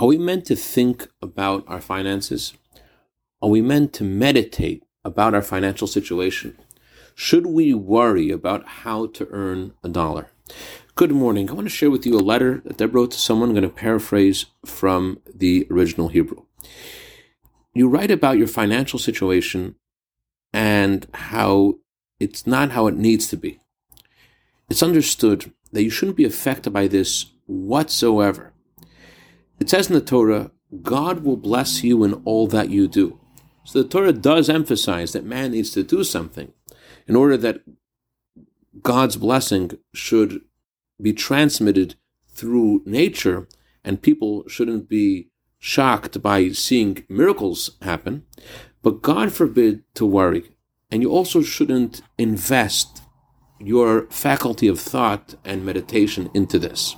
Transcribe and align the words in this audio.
Are 0.00 0.06
we 0.06 0.16
meant 0.16 0.46
to 0.46 0.56
think 0.56 1.08
about 1.20 1.62
our 1.68 1.82
finances? 1.82 2.54
Are 3.42 3.50
we 3.50 3.60
meant 3.60 3.92
to 3.92 4.02
meditate 4.02 4.82
about 5.04 5.34
our 5.34 5.42
financial 5.42 5.86
situation? 5.86 6.56
Should 7.14 7.44
we 7.44 7.74
worry 7.74 8.30
about 8.30 8.66
how 8.66 9.08
to 9.08 9.28
earn 9.30 9.74
a 9.84 9.90
dollar? 9.90 10.30
Good 10.94 11.12
morning. 11.12 11.50
I 11.50 11.52
want 11.52 11.66
to 11.66 11.74
share 11.74 11.90
with 11.90 12.06
you 12.06 12.16
a 12.16 12.28
letter 12.32 12.62
that 12.64 12.78
Deb 12.78 12.94
wrote 12.94 13.10
to 13.10 13.18
someone. 13.18 13.50
I'm 13.50 13.54
going 13.54 13.68
to 13.68 13.76
paraphrase 13.76 14.46
from 14.64 15.20
the 15.34 15.66
original 15.70 16.08
Hebrew. 16.08 16.44
You 17.74 17.86
write 17.86 18.10
about 18.10 18.38
your 18.38 18.48
financial 18.48 18.98
situation 18.98 19.74
and 20.50 21.06
how 21.12 21.74
it's 22.18 22.46
not 22.46 22.70
how 22.70 22.86
it 22.86 22.96
needs 22.96 23.28
to 23.28 23.36
be. 23.36 23.60
It's 24.70 24.82
understood 24.82 25.52
that 25.72 25.82
you 25.82 25.90
shouldn't 25.90 26.16
be 26.16 26.24
affected 26.24 26.72
by 26.72 26.86
this 26.86 27.26
whatsoever. 27.44 28.54
It 29.60 29.68
says 29.68 29.88
in 29.88 29.94
the 29.94 30.00
Torah, 30.00 30.50
God 30.82 31.22
will 31.22 31.36
bless 31.36 31.84
you 31.84 32.02
in 32.04 32.14
all 32.24 32.46
that 32.48 32.70
you 32.70 32.88
do. 32.88 33.20
So 33.64 33.82
the 33.82 33.88
Torah 33.88 34.12
does 34.12 34.48
emphasize 34.48 35.12
that 35.12 35.24
man 35.24 35.52
needs 35.52 35.70
to 35.72 35.82
do 35.82 36.02
something 36.02 36.52
in 37.06 37.14
order 37.14 37.36
that 37.36 37.62
God's 38.82 39.16
blessing 39.16 39.72
should 39.92 40.40
be 41.00 41.12
transmitted 41.12 41.96
through 42.28 42.82
nature 42.86 43.48
and 43.84 44.02
people 44.02 44.44
shouldn't 44.48 44.88
be 44.88 45.28
shocked 45.58 46.22
by 46.22 46.50
seeing 46.50 47.04
miracles 47.08 47.70
happen. 47.82 48.24
But 48.82 49.02
God 49.02 49.32
forbid 49.32 49.84
to 49.94 50.06
worry. 50.06 50.56
And 50.90 51.02
you 51.02 51.10
also 51.10 51.42
shouldn't 51.42 52.00
invest 52.18 53.02
your 53.58 54.06
faculty 54.10 54.66
of 54.68 54.80
thought 54.80 55.34
and 55.44 55.64
meditation 55.64 56.30
into 56.32 56.58
this. 56.58 56.96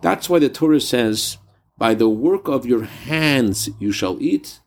That's 0.00 0.28
why 0.28 0.38
the 0.38 0.48
Torah 0.48 0.80
says, 0.80 1.36
By 1.78 1.94
the 1.94 2.08
work 2.08 2.48
of 2.48 2.66
your 2.66 2.84
hands 2.84 3.70
you 3.78 3.92
shall 3.92 4.20
eat, 4.20 4.60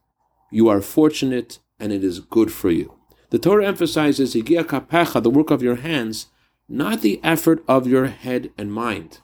you 0.51 0.67
are 0.67 0.81
fortunate 0.81 1.59
and 1.79 1.91
it 1.91 2.03
is 2.03 2.19
good 2.19 2.51
for 2.51 2.71
you. 2.71 2.93
The 3.29 3.39
Torah 3.39 3.67
emphasizes 3.67 4.33
the 4.33 5.31
work 5.33 5.51
of 5.51 5.61
your 5.61 5.75
hands, 5.75 6.27
not 6.69 7.01
the 7.01 7.19
effort 7.23 7.63
of 7.67 7.87
your 7.87 8.07
head 8.07 8.51
and 8.57 8.71
mind. 8.71 9.19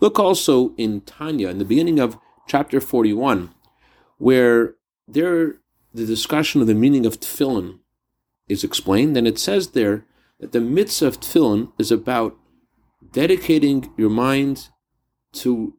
Look 0.00 0.18
also 0.18 0.74
in 0.76 1.02
Tanya, 1.02 1.48
in 1.48 1.58
the 1.58 1.64
beginning 1.64 1.98
of 1.98 2.18
chapter 2.48 2.80
41, 2.80 3.50
where 4.18 4.76
there 5.06 5.56
the 5.92 6.06
discussion 6.06 6.60
of 6.60 6.66
the 6.66 6.74
meaning 6.74 7.04
of 7.04 7.20
tefillin 7.20 7.80
is 8.48 8.64
explained, 8.64 9.16
and 9.16 9.26
it 9.26 9.38
says 9.38 9.70
there 9.70 10.06
that 10.38 10.52
the 10.52 10.60
mitzvah 10.60 11.06
of 11.06 11.20
tefillin 11.20 11.72
is 11.78 11.92
about 11.92 12.36
dedicating 13.12 13.92
your 13.96 14.10
mind 14.10 14.68
to 15.32 15.74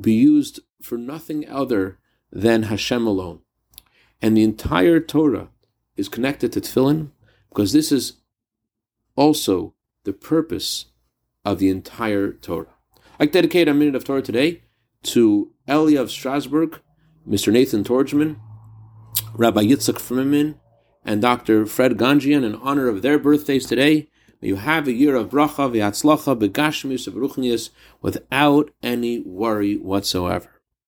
be 0.00 0.12
used 0.12 0.60
for 0.82 0.98
nothing 0.98 1.48
other 1.48 1.98
than 2.32 2.64
Hashem 2.64 3.06
alone. 3.06 3.40
And 4.22 4.36
the 4.36 4.44
entire 4.44 5.00
Torah 5.00 5.48
is 5.96 6.08
connected 6.08 6.52
to 6.52 6.60
tefillin 6.60 7.10
because 7.48 7.72
this 7.72 7.90
is 7.90 8.14
also 9.16 9.74
the 10.04 10.12
purpose 10.12 10.86
of 11.44 11.58
the 11.58 11.68
entire 11.68 12.32
Torah. 12.32 12.74
I 13.18 13.26
dedicate 13.26 13.68
a 13.68 13.74
minute 13.74 13.94
of 13.94 14.04
Torah 14.04 14.22
today 14.22 14.62
to 15.04 15.52
Elia 15.66 16.00
of 16.00 16.10
Strasbourg, 16.10 16.80
Mr. 17.28 17.52
Nathan 17.52 17.84
Torgman, 17.84 18.36
Rabbi 19.34 19.62
Yitzchak 19.64 19.98
Freeman, 19.98 20.58
and 21.04 21.22
Dr. 21.22 21.66
Fred 21.66 21.96
Ganjian 21.96 22.44
in 22.44 22.54
honor 22.56 22.88
of 22.88 23.02
their 23.02 23.18
birthdays 23.18 23.66
today. 23.66 24.08
May 24.40 24.48
you 24.48 24.56
have 24.56 24.86
a 24.86 24.92
year 24.92 25.16
of 25.16 25.30
bracha, 25.30 25.70
v'atzlacha, 25.70 26.38
begashmis, 26.38 27.06
of 27.06 27.14
ruchnius, 27.14 27.70
without 28.00 28.70
any 28.82 29.20
worry 29.20 29.76
whatsoever. 29.76 30.59